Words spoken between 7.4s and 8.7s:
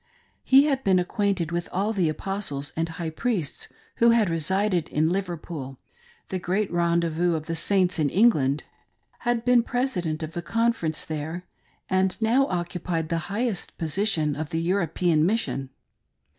the Saints in England;